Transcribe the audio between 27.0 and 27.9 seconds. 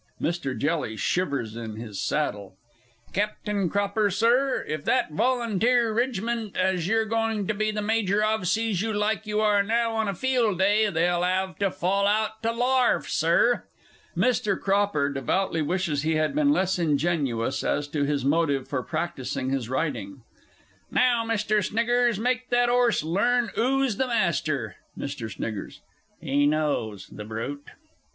the brute!"